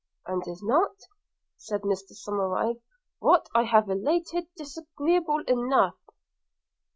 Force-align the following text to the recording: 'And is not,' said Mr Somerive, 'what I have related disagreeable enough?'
'And 0.25 0.41
is 0.47 0.63
not,' 0.63 1.03
said 1.57 1.81
Mr 1.83 2.15
Somerive, 2.15 2.81
'what 3.19 3.47
I 3.53 3.65
have 3.65 3.87
related 3.87 4.47
disagreeable 4.57 5.43
enough?' 5.47 5.93